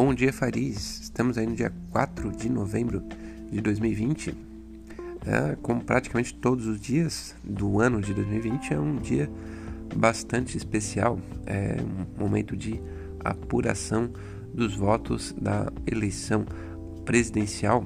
[0.00, 1.00] Bom dia, Faris.
[1.00, 3.02] Estamos aí no dia 4 de novembro
[3.50, 4.32] de 2020.
[5.26, 9.28] É, como praticamente todos os dias do ano de 2020, é um dia
[9.96, 11.18] bastante especial.
[11.44, 12.80] É um momento de
[13.24, 14.08] apuração
[14.54, 16.46] dos votos da eleição
[17.04, 17.84] presidencial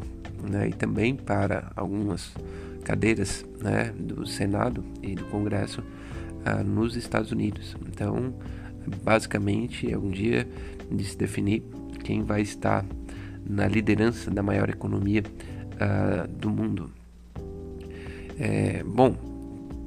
[0.50, 2.34] né, e também para algumas
[2.84, 5.82] cadeiras né, do Senado e do Congresso
[6.44, 7.74] ah, nos Estados Unidos.
[7.88, 8.34] Então,
[9.02, 10.46] basicamente, é um dia
[10.90, 11.64] de se definir
[12.02, 12.84] quem vai estar
[13.44, 15.22] na liderança da maior economia
[15.74, 16.90] uh, do mundo.
[18.38, 19.14] É, bom,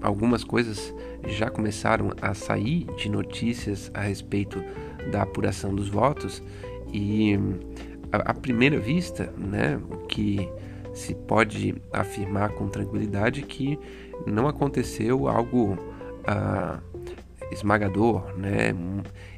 [0.02, 0.94] algumas coisas
[1.28, 4.64] já começaram a sair de notícias a respeito
[5.12, 6.42] da apuração dos votos
[6.94, 7.38] e
[8.12, 10.48] à primeira vista, né, o que
[10.94, 13.78] se pode afirmar com tranquilidade que
[14.26, 16.80] não aconteceu algo uh,
[17.52, 18.74] esmagador, né?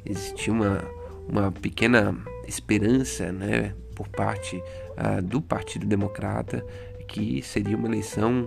[0.06, 0.84] Existia uma,
[1.28, 6.64] uma pequena esperança, né, por parte uh, do Partido Democrata
[7.08, 8.46] que seria uma eleição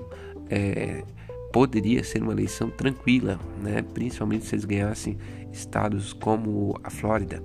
[0.50, 1.04] é,
[1.52, 3.82] poderia ser uma eleição tranquila, né?
[3.94, 5.18] principalmente se eles ganhassem
[5.52, 7.44] estados como a Flórida,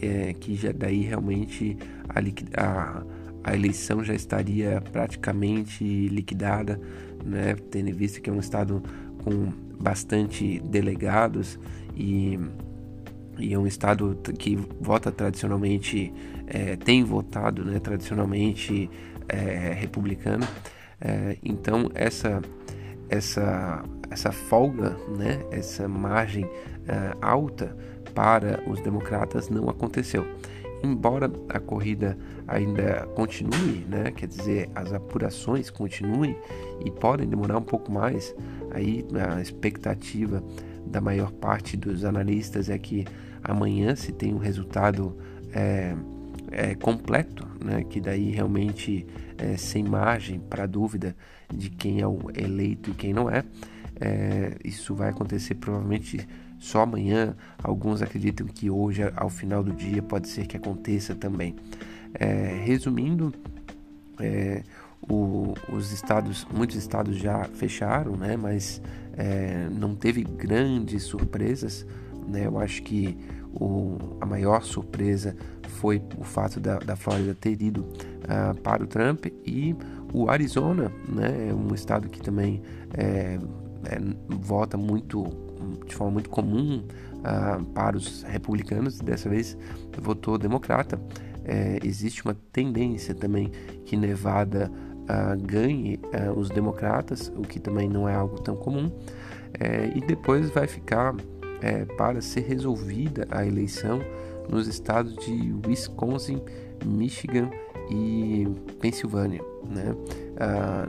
[0.00, 1.76] é, que já daí realmente
[2.08, 2.20] a,
[2.62, 3.02] a,
[3.44, 6.80] a, eleição já estaria praticamente liquidada,
[7.24, 7.56] né?
[7.70, 8.82] tendo visto que é um estado
[9.22, 11.58] com bastante delegados
[11.94, 12.38] e
[13.38, 16.12] e é um estado que vota tradicionalmente,
[16.46, 18.90] é, tem votado né, tradicionalmente
[19.28, 20.46] é, republicano.
[21.00, 22.40] É, então essa
[23.08, 26.44] essa essa folga, né, essa margem
[26.86, 27.76] é, alta
[28.14, 30.26] para os democratas não aconteceu.
[30.82, 36.36] Embora a corrida ainda continue, né, quer dizer, as apurações continuem
[36.84, 38.34] e podem demorar um pouco mais,
[38.70, 39.04] aí
[39.36, 40.42] a expectativa
[40.86, 43.04] da maior parte dos analistas é que
[43.42, 45.16] amanhã se tem um resultado
[45.52, 45.94] é,
[46.50, 49.06] é, completo, né, que daí realmente
[49.38, 51.14] é, sem margem para dúvida
[51.52, 53.44] de quem é o eleito e quem não é.
[54.00, 54.56] é.
[54.64, 56.26] isso vai acontecer provavelmente
[56.58, 57.36] só amanhã.
[57.62, 61.54] Alguns acreditam que hoje, ao final do dia, pode ser que aconteça também.
[62.14, 63.32] É, resumindo,
[64.18, 64.62] é,
[65.08, 68.80] o, os estados, muitos estados já fecharam, né, mas
[69.16, 71.86] é, não teve grandes surpresas.
[72.28, 72.46] Né?
[72.46, 73.16] Eu acho que
[73.52, 75.36] o, a maior surpresa
[75.76, 79.74] foi o fato da, da Flórida ter ido uh, para o Trump e
[80.12, 82.62] o Arizona, né, é um estado que também
[82.94, 83.38] é,
[83.84, 85.24] é, vota muito
[85.86, 86.84] de forma muito comum
[87.18, 89.56] uh, para os republicanos, dessa vez
[90.00, 91.00] votou democrata.
[91.44, 93.50] É, existe uma tendência também
[93.84, 94.70] que Nevada
[95.08, 98.90] uh, ganhe uh, os democratas, o que também não é algo tão comum,
[99.58, 101.14] é, e depois vai ficar
[101.62, 104.00] é, para ser resolvida a eleição
[104.48, 106.40] nos estados de Wisconsin,
[106.84, 107.50] Michigan
[107.90, 108.46] e
[108.80, 109.94] Pensilvânia, né?
[110.38, 110.86] Ah,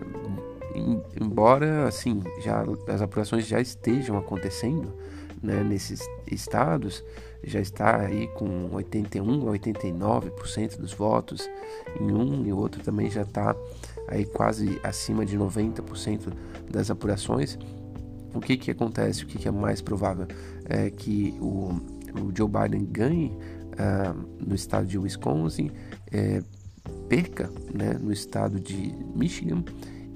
[1.20, 4.94] embora assim já as apurações já estejam acontecendo
[5.42, 7.04] né, nesses estados
[7.44, 11.50] já está aí com 81 a 89% dos votos
[12.00, 13.56] em um e outro também já está
[14.07, 16.34] aí quase acima de 90%
[16.69, 17.57] das apurações.
[18.34, 19.23] O que que acontece?
[19.23, 20.28] O que, que é mais provável?
[20.66, 21.72] É que o,
[22.19, 23.28] o Joe Biden ganhe
[23.73, 25.72] uh, no estado de Wisconsin
[26.12, 26.41] é,
[27.09, 29.63] perca né, no estado de Michigan.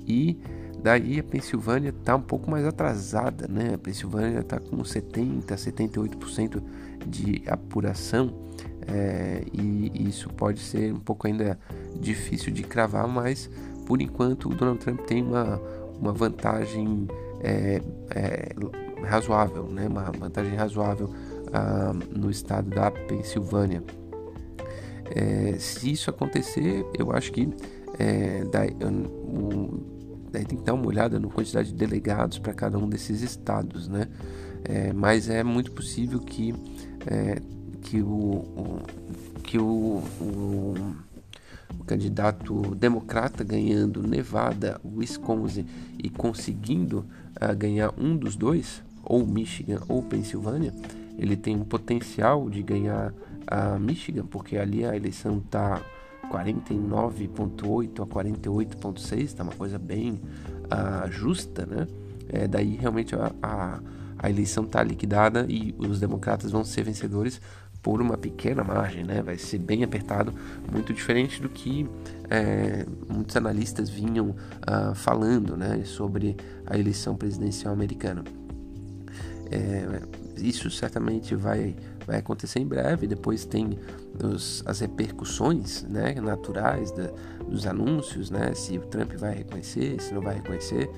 [0.06, 0.40] E
[0.82, 3.76] daí a Pensilvânia está um pouco mais atrasada, né?
[3.76, 6.62] A Pensilvânia está com 70, 78%
[7.08, 8.52] de apuração
[8.88, 11.58] é, e isso pode ser um pouco ainda
[12.00, 13.50] difícil de cravar, mas
[13.92, 15.62] por enquanto o Donald Trump tem uma,
[16.00, 17.10] uma vantagem
[17.42, 17.82] é,
[18.16, 18.56] é,
[19.04, 19.86] razoável, né?
[19.86, 21.10] Uma vantagem razoável
[21.52, 23.84] ah, no estado da Pensilvânia.
[25.14, 27.50] É, se isso acontecer, eu acho que
[28.00, 29.82] é, daí, um,
[30.32, 33.90] daí tem que dar uma olhada na quantidade de delegados para cada um desses estados,
[33.90, 34.08] né?
[34.64, 36.56] É, mas é muito possível que,
[37.06, 37.42] é,
[37.82, 38.80] que, o, o,
[39.44, 40.76] que o, o,
[41.80, 45.66] o, candidato democrata ganhando Nevada, Wisconsin
[45.98, 47.06] e conseguindo
[47.42, 50.74] uh, ganhar um dos dois, ou Michigan ou Pensilvânia,
[51.18, 53.14] ele tem um potencial de ganhar
[53.48, 55.82] a Michigan, porque ali a eleição está
[56.32, 60.22] 49,8 a 48,6, está uma coisa bem
[60.66, 61.88] uh, justa, né?
[62.30, 63.80] É, daí realmente a, a,
[64.18, 67.42] a eleição está liquidada e os democratas vão ser vencedores
[67.82, 69.22] por uma pequena margem, né?
[69.22, 70.34] Vai ser bem apertado,
[70.72, 71.90] muito diferente do que
[72.30, 75.84] é, muitos analistas vinham uh, falando, né?
[75.86, 78.24] Sobre a eleição presidencial americana.
[79.52, 80.02] É,
[80.38, 81.76] isso certamente vai,
[82.06, 83.06] vai acontecer em breve.
[83.08, 83.78] Depois tem
[84.24, 87.10] os, as repercussões né, naturais da,
[87.48, 90.90] dos anúncios, né, se o Trump vai reconhecer, se não vai reconhecer.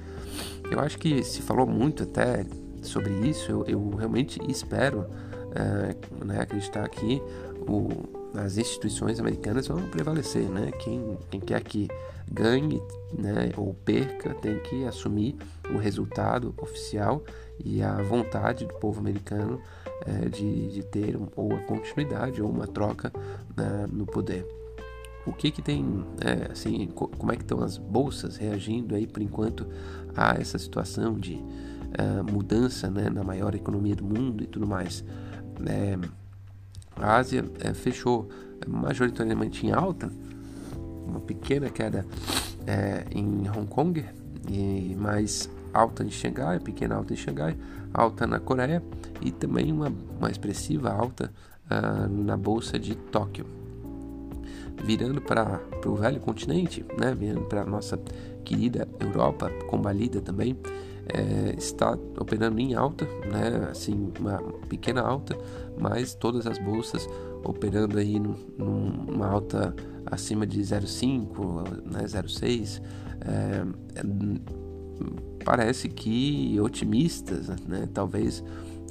[0.70, 2.46] Eu acho que se falou muito até
[2.82, 3.52] sobre isso.
[3.52, 5.08] Eu, eu realmente espero
[5.56, 7.22] é, né, acreditar que
[7.68, 7.90] o,
[8.38, 10.50] as instituições americanas vão prevalecer.
[10.50, 10.72] Né?
[10.72, 11.88] Quem, quem quer que
[12.32, 12.82] ganhe
[13.18, 15.36] né, ou perca tem que assumir
[15.74, 17.24] o resultado oficial
[17.64, 19.62] e a vontade do povo americano
[20.06, 23.12] é, de, de ter ou a continuidade ou uma troca
[23.56, 24.46] né, no poder.
[25.26, 29.22] O que que tem, é, assim, como é que estão as bolsas reagindo aí por
[29.22, 29.66] enquanto
[30.16, 35.04] a essa situação de uh, mudança né, na maior economia do mundo e tudo mais?
[35.66, 35.98] É,
[36.96, 38.30] a Ásia é, fechou
[38.68, 40.12] majoritariamente em alta,
[41.06, 42.06] uma pequena queda
[42.66, 44.06] é, em Hong Kong,
[44.50, 47.58] e mais alta em Xangai, pequena alta em Xangai,
[47.94, 48.84] alta na Coreia
[49.22, 51.32] e também uma, uma expressiva alta
[51.66, 53.46] uh, na bolsa de Tóquio.
[54.84, 57.98] Virando para o velho continente, né, virando para a nossa
[58.44, 60.58] querida Europa, combalida também,
[61.08, 64.38] é, está operando em alta, né, assim, uma
[64.70, 65.38] pequena alta,
[65.78, 67.08] mas todas as bolsas
[67.44, 72.82] operando aí no, numa alta acima de 0,5, né, 0,6,
[73.22, 73.66] é,
[75.44, 78.44] parece que otimistas, né, talvez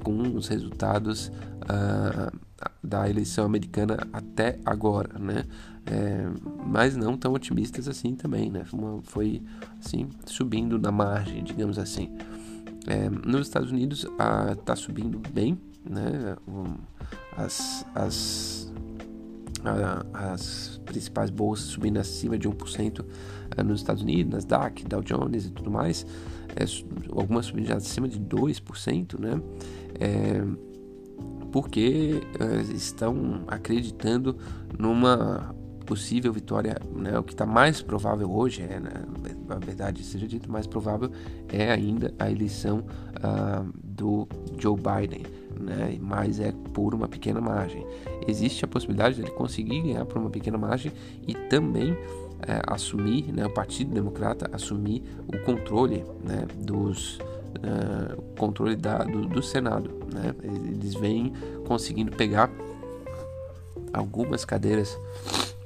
[0.02, 2.36] com os resultados uh,
[2.82, 5.44] da eleição americana até agora, né?
[5.86, 6.26] É,
[6.64, 8.64] mas não tão otimistas assim também, né?
[8.72, 9.42] Uma, foi
[9.84, 12.10] assim subindo na margem, digamos assim.
[12.86, 14.06] É, nos Estados Unidos
[14.58, 16.36] está subindo bem, né?
[17.36, 18.72] As, as,
[19.64, 23.04] a, as principais bolsas subindo acima de 1%
[23.56, 26.06] é, nos Estados Unidos, Nasdaq, Dow Jones e tudo mais,
[26.56, 26.64] é,
[27.16, 29.40] algumas subindo acima de 2%, né?
[30.00, 30.71] É,
[31.52, 34.36] porque é, estão acreditando
[34.78, 35.54] numa
[35.84, 39.04] possível vitória, né, o que está mais provável hoje, é, né,
[39.46, 41.10] na verdade seja dito, mais provável
[41.48, 44.26] é ainda a eleição uh, do
[44.58, 45.22] Joe Biden,
[45.60, 47.84] né, mas é por uma pequena margem.
[48.26, 50.92] Existe a possibilidade de ele conseguir ganhar por uma pequena margem
[51.26, 51.92] e também
[52.46, 57.18] é, assumir, né, o Partido Democrata assumir o controle né, dos
[57.58, 59.90] uh, controle da, do, do, Senado.
[60.12, 60.34] Né?
[60.42, 61.32] Eles vêm
[61.66, 62.50] conseguindo pegar
[63.92, 64.98] algumas cadeiras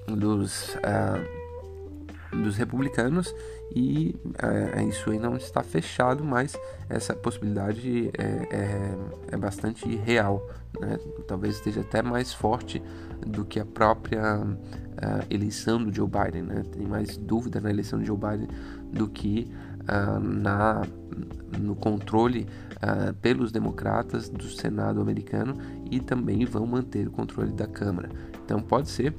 [0.06, 3.34] dos, uh, dos republicanos
[3.74, 6.56] e uh, isso aí não está fechado, mas
[6.88, 8.94] essa possibilidade é, é,
[9.32, 10.46] é bastante real.
[10.80, 10.98] Né?
[11.26, 12.82] Talvez esteja até mais forte
[13.26, 16.42] do que a própria uh, eleição do Joe Biden.
[16.42, 16.62] Né?
[16.72, 18.48] Tem mais dúvida na eleição de Joe Biden
[18.92, 19.50] do que
[20.20, 20.82] na,
[21.58, 25.56] no controle uh, pelos democratas do Senado americano
[25.90, 28.10] e também vão manter o controle da Câmara.
[28.44, 29.14] Então pode ser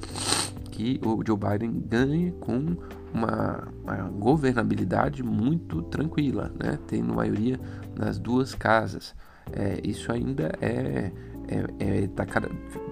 [0.70, 2.76] que o Joe Biden ganhe com
[3.12, 6.78] uma, uma governabilidade muito tranquila, né?
[6.86, 7.58] tendo maioria
[7.96, 9.14] nas duas casas.
[9.52, 11.10] É, isso ainda é,
[11.48, 12.24] é, é tá,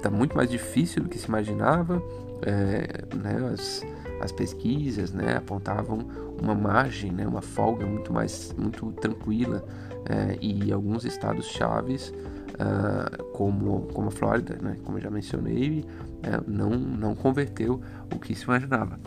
[0.03, 2.03] tá, muito mais difícil do que se imaginava.
[2.43, 3.51] É, né?
[3.53, 3.85] As,
[4.21, 9.65] as pesquisas né, apontavam uma margem, né, uma folga muito mais muito tranquila
[10.09, 12.13] é, e alguns estados chaves
[12.55, 15.85] uh, como como a Flórida, né, como eu já mencionei,
[16.23, 17.81] é, não não converteu
[18.15, 18.99] o que se imaginava.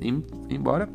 [0.00, 0.88] Em, embora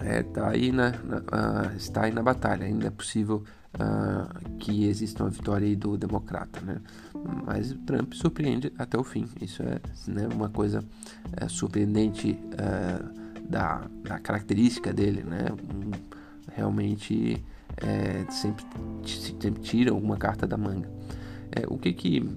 [0.00, 3.42] é, tá aí na, na uh, está aí na batalha, ainda é possível
[3.74, 6.80] uh, que exista uma vitória do democrata, né?
[7.44, 9.28] Mas o Trump surpreende até o fim.
[9.40, 10.84] Isso é né, uma coisa
[11.48, 12.38] surpreendente
[13.48, 15.46] da, da, característica dele, né?
[16.54, 17.44] Realmente
[17.78, 18.64] é, sempre,
[19.04, 20.88] sempre tira alguma carta da manga.
[21.52, 22.28] É, o que que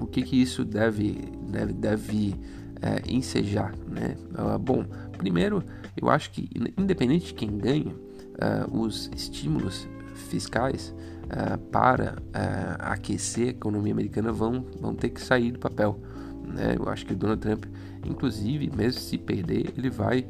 [0.00, 1.12] o que que isso deve
[1.48, 2.34] deve deve
[2.82, 4.16] é, ensejar, né?
[4.32, 4.84] Uh, bom,
[5.16, 5.62] primeiro
[5.96, 7.94] eu acho que independente de quem ganha,
[8.34, 9.88] uh, os estímulos
[10.28, 15.98] fiscais uh, para uh, aquecer a economia americana vão, vão ter que sair do papel.
[16.46, 16.76] Né?
[16.78, 17.64] Eu acho que o Donald Trump,
[18.06, 20.26] inclusive, mesmo se perder, ele vai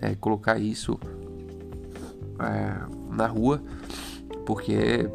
[0.00, 0.98] é, colocar isso
[2.40, 3.62] é, na rua,
[4.46, 5.08] porque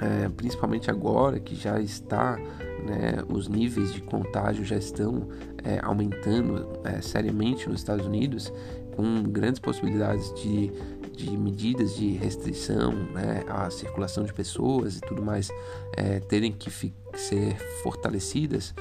[0.00, 2.36] é, principalmente agora que já está,
[2.84, 5.28] né, os níveis de contágio já estão
[5.64, 8.52] é, aumentando é, seriamente nos Estados Unidos,
[8.94, 10.72] com grandes possibilidades de
[11.16, 15.50] de medidas de restrição né, à circulação de pessoas e tudo mais
[15.96, 16.70] é, terem que
[17.14, 18.74] ser fortalecidas,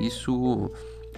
[0.00, 0.70] isso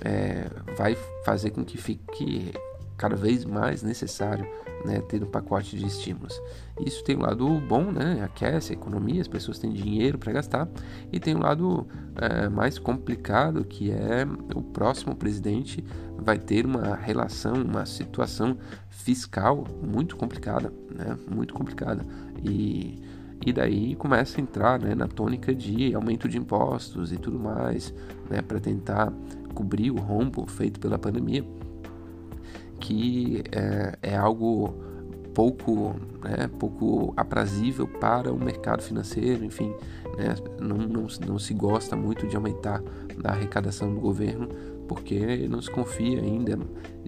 [0.05, 2.53] é, vai fazer com que fique
[2.97, 4.47] cada vez mais necessário
[4.85, 6.41] né, ter um pacote de estímulos.
[6.85, 10.69] Isso tem um lado bom, né, aquece a economia, as pessoas têm dinheiro para gastar,
[11.13, 15.85] e tem um lado é, mais complicado que é o próximo presidente
[16.19, 18.57] vai ter uma relação, uma situação
[18.89, 22.05] fiscal muito complicada, né, muito complicada
[22.43, 23.01] e
[23.45, 27.93] e daí começa a entrar né, na tônica de aumento de impostos e tudo mais,
[28.31, 29.13] né, para tentar
[29.53, 31.45] cobrir o rombo feito pela pandemia,
[32.81, 34.75] que é, é algo
[35.35, 39.75] pouco, né, pouco aprazível para o mercado financeiro, enfim,
[40.17, 42.83] né, não, não, não se gosta muito de aumentar
[43.25, 44.49] a arrecadação do governo,
[44.89, 46.59] porque não se confia ainda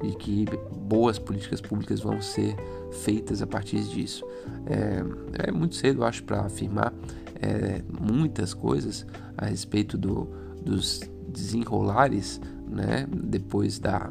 [0.02, 0.46] de que
[0.76, 2.56] boas políticas públicas vão ser
[2.90, 4.24] feitas a partir disso.
[4.66, 6.94] É, é muito cedo, acho, para afirmar
[7.40, 10.28] é, muitas coisas a respeito do,
[10.64, 11.00] dos
[11.34, 14.10] desenrolares né, depois da,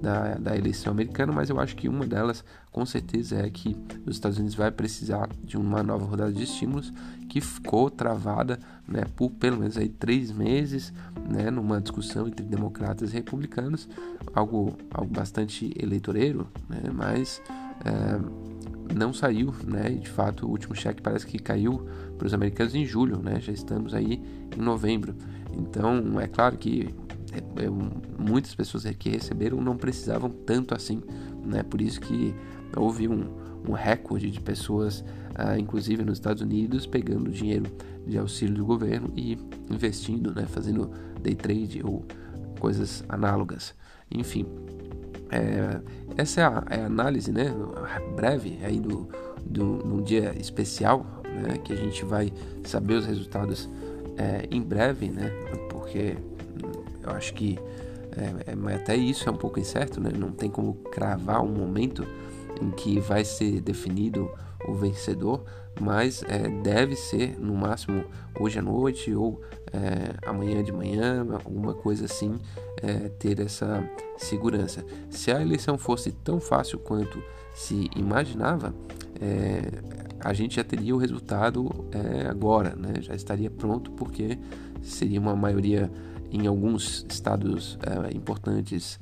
[0.00, 4.16] da, da, eleição americana, mas eu acho que uma delas, com certeza, é que os
[4.16, 6.92] Estados Unidos vai precisar de uma nova rodada de estímulos
[7.28, 10.92] que ficou travada né, por pelo menos aí três meses,
[11.28, 13.88] né, numa discussão entre democratas e republicanos,
[14.34, 17.40] algo, algo bastante eleitoreiro, né, mas
[17.84, 21.86] é, não saiu, né, e de fato o último cheque parece que caiu
[22.18, 24.22] para os americanos em julho, né, já estamos aí
[24.56, 25.14] em novembro.
[25.52, 26.94] Então, é claro que
[27.32, 27.70] é, é,
[28.18, 31.02] muitas pessoas que receberam não precisavam tanto assim,
[31.44, 31.62] né?
[31.62, 32.34] Por isso que
[32.76, 33.30] houve um,
[33.66, 35.04] um recorde de pessoas,
[35.34, 37.70] ah, inclusive nos Estados Unidos, pegando dinheiro
[38.06, 39.38] de auxílio do governo e
[39.70, 40.46] investindo, né?
[40.46, 40.90] Fazendo
[41.22, 42.04] day trade ou
[42.60, 43.74] coisas análogas.
[44.10, 44.46] Enfim,
[45.30, 45.80] é,
[46.16, 47.54] essa é a, é a, análise, né?
[48.14, 49.08] Breve aí do,
[49.44, 51.56] do, num dia especial, né?
[51.64, 52.30] Que a gente vai
[52.64, 53.68] saber os resultados
[54.16, 55.30] é, em breve, né?
[55.70, 56.16] Porque
[57.02, 57.58] eu acho que
[58.16, 60.10] é, é, até isso é um pouco incerto, né?
[60.16, 62.06] Não tem como cravar um momento
[62.60, 64.30] em que vai ser definido
[64.66, 65.44] o vencedor,
[65.80, 68.04] mas é, deve ser no máximo
[68.38, 69.40] hoje à noite ou
[69.72, 72.38] é, amanhã de manhã, alguma coisa assim,
[72.82, 73.82] é, ter essa
[74.18, 74.84] segurança.
[75.10, 77.22] Se a eleição fosse tão fácil quanto
[77.54, 78.74] se imaginava,
[79.20, 79.62] é,
[80.24, 82.94] a gente já teria o resultado é, agora, né?
[83.00, 84.38] já estaria pronto, porque
[84.80, 85.90] seria uma maioria
[86.30, 88.98] em alguns estados é, importantes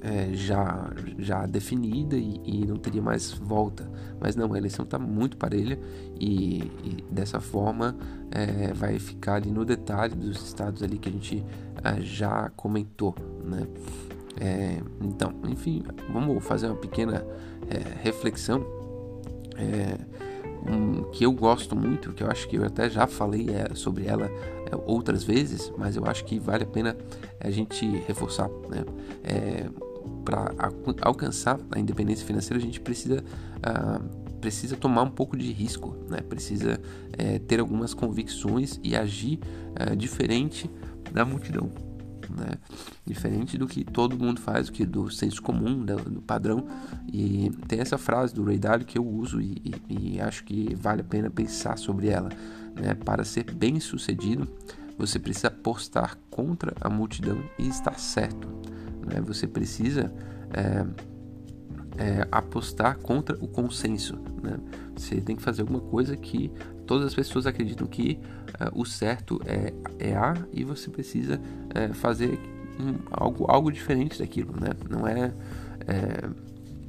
[0.00, 3.90] é, já, já definida e, e, não teria mais volta.
[4.20, 5.78] Mas não, a eleição está muito parelha
[6.18, 7.96] e, e dessa forma
[8.74, 11.44] vai ficar ali no detalhe dos estados ali que a gente
[12.00, 13.66] já comentou, né?
[15.00, 15.82] Então, enfim,
[16.12, 17.24] vamos fazer uma pequena
[18.02, 18.77] reflexão
[20.68, 24.06] um, que eu gosto muito, que eu acho que eu até já falei é, sobre
[24.06, 26.96] ela é, outras vezes, mas eu acho que vale a pena
[27.40, 28.48] a gente reforçar.
[28.68, 28.84] Né?
[29.24, 29.66] É,
[30.24, 30.54] Para
[31.02, 33.24] alcançar a independência financeira, a gente precisa,
[33.58, 36.18] uh, precisa tomar um pouco de risco, né?
[36.20, 36.80] precisa
[37.16, 39.40] é, ter algumas convicções e agir
[39.80, 40.70] uh, diferente
[41.12, 41.70] da multidão
[42.30, 42.52] né?
[43.06, 46.66] Diferente do que todo mundo faz, do que do senso comum, do, do padrão.
[47.12, 50.74] E tem essa frase do Ray Dalio que eu uso e, e, e acho que
[50.74, 52.28] vale a pena pensar sobre ela,
[52.74, 52.94] né?
[52.94, 54.48] Para ser bem sucedido,
[54.96, 58.48] você precisa apostar contra a multidão e estar certo,
[59.06, 59.20] né?
[59.20, 60.12] Você precisa
[60.52, 60.84] é,
[61.98, 64.58] é, apostar contra o consenso, né?
[64.96, 66.50] Você tem que fazer alguma coisa que
[66.88, 68.18] todas as pessoas acreditam que
[68.60, 72.40] uh, o certo é, é A e você precisa uh, fazer
[72.80, 74.70] um, algo, algo diferente daquilo, né?
[74.88, 75.32] Não é,
[75.86, 76.28] é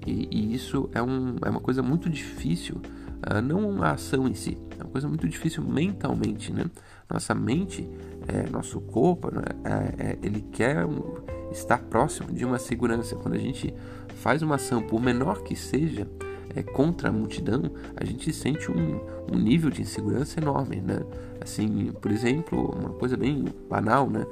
[0.08, 4.34] e, e, isso é, um, é uma coisa muito difícil, uh, não a ação em
[4.34, 6.66] si, é uma coisa muito difícil mentalmente, né?
[7.12, 7.90] Nossa mente,
[8.28, 9.42] é, nosso corpo, né?
[9.66, 11.18] É, é, ele quer um,
[11.52, 13.16] estar próximo de uma segurança.
[13.16, 13.74] Quando a gente
[14.22, 16.08] faz uma ação, por menor que seja,
[16.56, 19.00] é, contra a multidão, a gente sente um,
[19.32, 21.02] um nível de insegurança enorme, né?
[21.42, 24.26] Assim, por exemplo, uma coisa bem banal, né?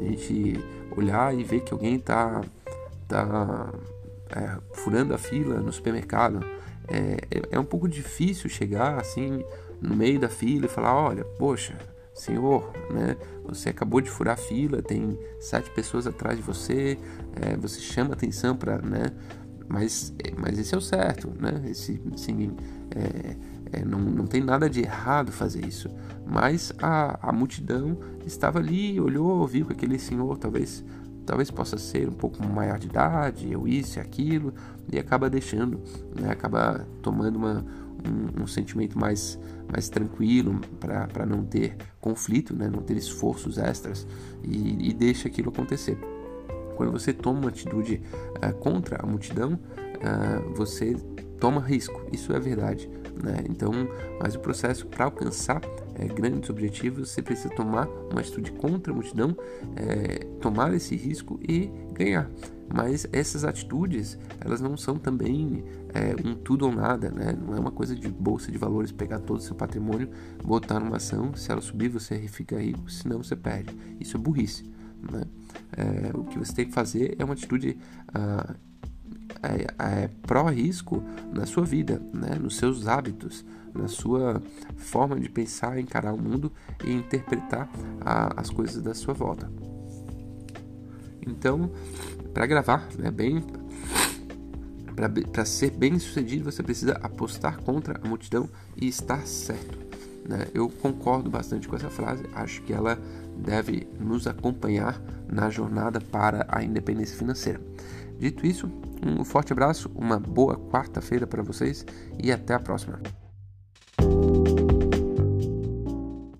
[0.00, 0.58] A gente
[0.96, 2.42] olhar e ver que alguém tá,
[3.08, 3.72] tá
[4.30, 6.44] é, furando a fila no supermercado.
[6.88, 9.44] É, é, é um pouco difícil chegar assim
[9.80, 11.78] no meio da fila e falar, olha, poxa,
[12.14, 13.16] senhor, né?
[13.44, 16.98] Você acabou de furar a fila, tem sete pessoas atrás de você,
[17.40, 19.06] é, você chama atenção para, né?
[19.70, 21.62] Mas, mas esse é o certo, né?
[21.70, 22.50] Esse, assim,
[22.90, 23.36] é,
[23.78, 25.88] é, não, não tem nada de errado fazer isso.
[26.26, 27.96] Mas a, a multidão
[28.26, 30.84] estava ali, olhou, viu que aquele senhor talvez
[31.24, 34.52] talvez possa ser um pouco maior de idade, ou isso e aquilo,
[34.92, 35.80] e acaba deixando,
[36.20, 36.28] né?
[36.28, 37.64] acaba tomando uma,
[38.04, 39.38] um, um sentimento mais,
[39.70, 42.68] mais tranquilo para não ter conflito, né?
[42.68, 44.04] não ter esforços extras,
[44.42, 45.96] e, e deixa aquilo acontecer
[46.80, 48.00] quando você toma uma atitude
[48.36, 50.96] uh, contra a multidão, uh, você
[51.38, 52.00] toma risco.
[52.10, 52.88] Isso é verdade.
[53.22, 53.44] Né?
[53.50, 53.70] Então,
[54.18, 55.60] mas o processo para alcançar
[55.94, 59.36] é, grandes objetivos, você precisa tomar uma atitude contra a multidão,
[59.76, 62.30] é, tomar esse risco e ganhar.
[62.74, 67.36] Mas essas atitudes, elas não são também é, um tudo ou nada, né?
[67.46, 70.08] Não é uma coisa de bolsa de valores, pegar todo o seu patrimônio,
[70.42, 73.76] botar numa ação, se ela subir você fica rico, senão você perde.
[74.00, 74.64] Isso é burrice,
[75.10, 75.22] né?
[75.76, 77.78] É, o que você tem que fazer é uma atitude
[78.12, 78.54] ah,
[79.42, 81.02] é, é pró-risco
[81.32, 82.36] na sua vida, né?
[82.40, 84.42] nos seus hábitos, na sua
[84.76, 86.52] forma de pensar, encarar o mundo
[86.84, 89.50] e interpretar a, as coisas da sua volta.
[91.26, 91.70] Então,
[92.34, 93.44] para gravar, né, bem,
[95.32, 99.78] para ser bem sucedido, você precisa apostar contra a multidão e estar certo.
[100.28, 100.46] Né?
[100.52, 102.98] Eu concordo bastante com essa frase, acho que ela
[103.36, 107.60] deve nos acompanhar na jornada para a independência financeira.
[108.18, 108.70] Dito isso,
[109.04, 111.86] um forte abraço, uma boa quarta-feira para vocês
[112.22, 113.00] e até a próxima.